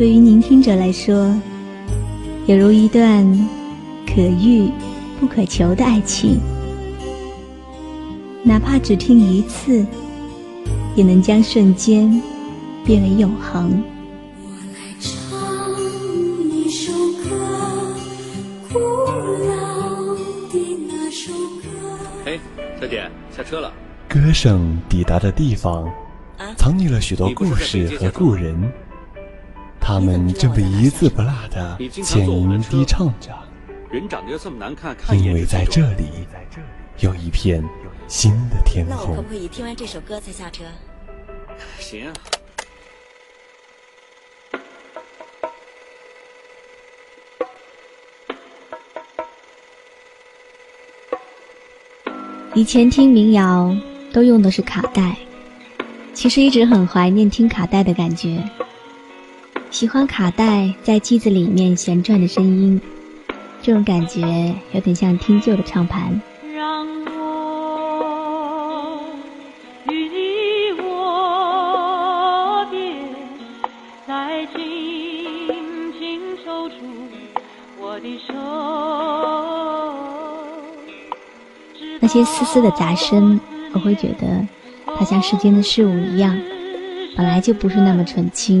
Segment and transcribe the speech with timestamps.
[0.00, 1.30] 对于聆听者来说，
[2.46, 3.22] 有如一段
[4.06, 4.66] 可遇
[5.20, 6.40] 不可求的爱情，
[8.42, 9.84] 哪怕只听一次，
[10.96, 12.18] 也能将瞬间
[12.82, 13.82] 变为永恒。
[22.24, 22.40] 嘿，
[22.80, 23.06] 小姐，
[23.36, 23.70] 下车了。
[24.08, 25.86] 歌声抵达的地方。
[26.56, 28.56] 藏匿了许多故事和故人，
[29.90, 33.36] 他们正被一字不落的浅吟低唱着。
[33.90, 36.28] 人长得又这么难看，因为在这里
[37.00, 37.60] 有一片
[38.06, 38.94] 新的天空。
[38.96, 40.62] 那我可不可以听完这首歌才下车？
[41.80, 42.04] 行。
[52.54, 53.76] 以前听民谣
[54.12, 55.16] 都用的是卡带。
[56.14, 58.40] 其实一直很怀念听卡带的感觉，
[59.70, 62.80] 喜欢卡带在机子里面旋转的声音，
[63.62, 64.20] 这种感觉
[64.72, 66.20] 有点像听旧的唱盘。
[66.52, 69.00] 让我
[69.88, 72.80] 与你握别，
[74.08, 74.60] 再轻
[75.98, 76.74] 轻抽出
[77.78, 78.34] 我的手。
[82.00, 83.40] 那些丝丝的杂声，
[83.72, 84.44] 我会觉得。
[84.98, 86.36] 它像世间的事物一样，
[87.16, 88.60] 本来就不是那么纯清，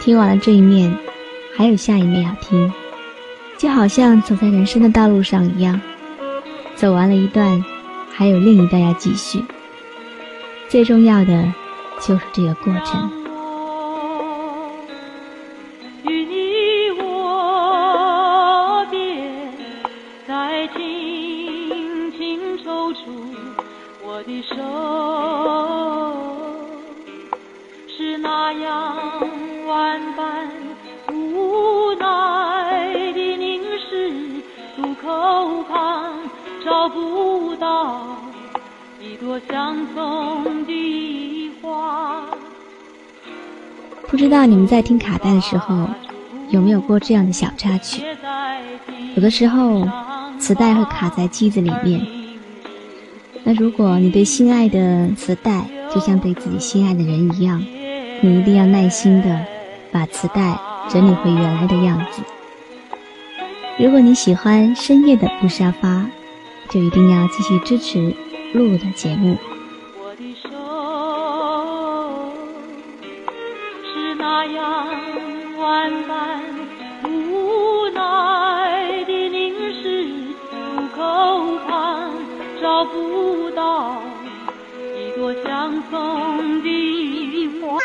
[0.00, 0.96] 听完了这一面，
[1.54, 2.72] 还有下一面要听，
[3.58, 5.78] 就好像走在人生的道路上一样，
[6.74, 7.62] 走完了一段，
[8.10, 9.44] 还有另一段要继续。
[10.68, 11.52] 最重要的，
[12.00, 13.10] 就是这个过程。
[16.04, 18.98] 与你握别，
[20.26, 22.98] 再轻轻抽出
[24.02, 24.54] 我的手。
[27.88, 28.97] 是那样
[44.06, 45.88] 不知道你们在听卡带的时候，
[46.48, 48.02] 有没有过这样的小插曲？
[49.14, 49.86] 有的时候，
[50.38, 52.06] 磁带会卡在机子里面。
[53.44, 57.62] 那如果你对心爱的磁带，就像对自己心爱的人一样。
[58.20, 59.46] 你一定要耐心的
[59.92, 62.22] 把磁带整理回原来的样子。
[63.78, 66.04] 如果你喜欢深夜的布沙发，
[66.68, 68.12] 就一定要继续支持
[68.52, 69.36] 露的节目。
[70.00, 70.48] 我的手
[73.84, 74.88] 是那样
[75.58, 76.42] 万般
[77.04, 80.06] 无奈的凝视，
[80.52, 80.98] 路口
[81.66, 82.12] 旁
[82.60, 84.00] 找不到
[84.96, 86.66] 一朵相送的
[87.60, 87.78] 花。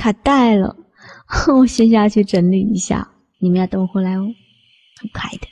[0.00, 0.76] 卡带了，
[1.58, 3.10] 我先下去整理一下，
[3.40, 4.34] 你们要等我回来哦，
[5.00, 5.46] 很快的。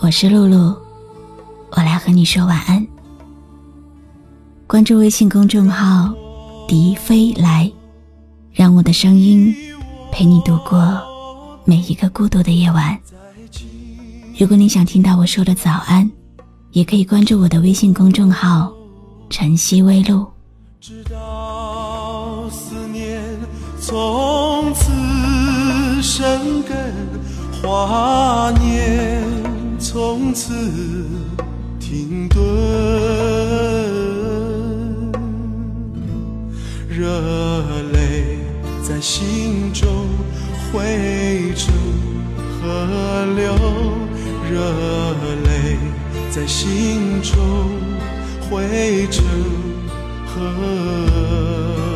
[0.00, 0.74] 我是露露，
[1.72, 2.86] 我来和你说晚安。
[4.66, 6.14] 关注微信公众号
[6.66, 7.70] “笛飞来”。
[8.50, 9.54] 让我的声音
[10.10, 11.00] 陪你度过
[11.68, 12.98] 每一个孤独的夜晚。
[14.38, 16.10] 如果你想听到我说的早安
[16.70, 18.72] 也可以关注我的微信公众号
[19.28, 20.26] 晨曦微露
[20.80, 23.20] 直到思念
[23.78, 24.90] 从此
[26.00, 26.94] 生根
[27.60, 29.22] 华年
[29.78, 30.54] 从此
[31.78, 32.38] 停顿。
[36.88, 37.04] 热
[37.92, 38.38] 泪
[38.82, 40.08] 在心中
[40.70, 41.74] 汇成
[42.60, 43.54] 河流，
[44.50, 44.56] 热
[45.44, 45.78] 泪
[46.30, 47.34] 在心中
[48.50, 49.24] 汇成
[50.26, 51.87] 河。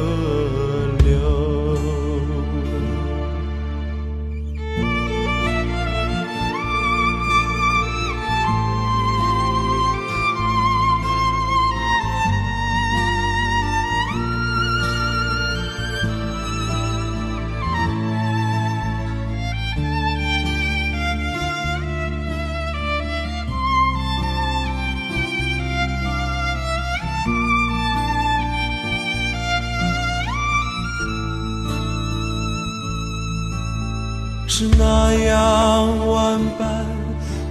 [34.55, 36.87] 是那样万般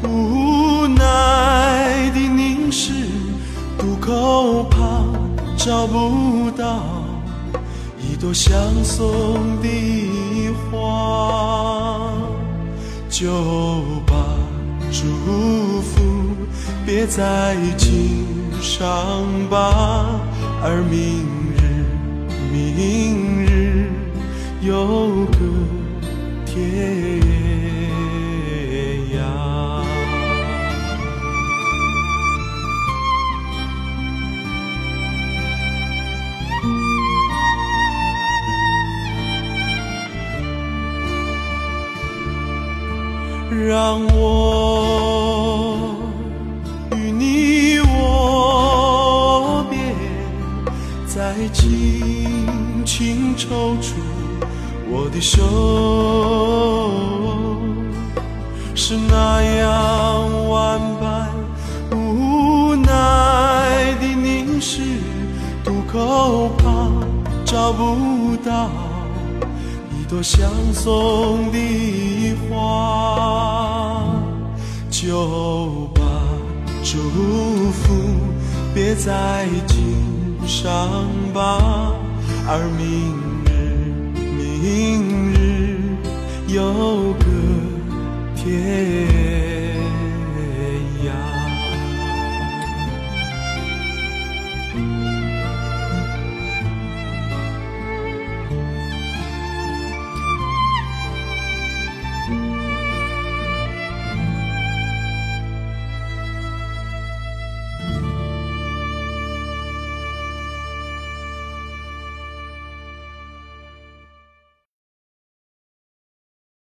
[0.07, 2.94] 无奈的凝视，
[3.75, 5.12] 渡口旁
[5.57, 6.83] 找不到
[8.00, 9.68] 一朵相送的
[10.69, 12.13] 花，
[13.09, 13.31] 就
[14.06, 14.15] 把
[14.92, 16.03] 祝福
[16.86, 18.27] 别在襟
[18.62, 18.88] 上
[19.50, 20.06] 吧，
[20.63, 21.25] 而明
[21.57, 21.83] 日，
[22.53, 23.89] 明日
[24.62, 25.81] 有个。
[26.53, 26.59] 天
[29.15, 29.24] 涯，
[43.65, 45.95] 让我
[46.98, 49.80] 与你握别，
[51.07, 54.20] 再轻轻抽出。
[54.93, 55.41] 我的手
[58.75, 61.29] 是那样万般
[61.97, 64.81] 无奈的凝视，
[65.63, 66.91] 渡口旁
[67.45, 68.69] 找不到
[69.97, 74.03] 一朵相送的花，
[74.89, 76.01] 就把
[76.83, 76.99] 祝
[77.71, 77.93] 福
[78.73, 81.93] 别在襟上吧，
[82.45, 83.31] 而明。
[84.62, 85.80] 明日
[86.48, 87.25] 有个
[88.36, 89.08] 天
[91.04, 91.40] 涯。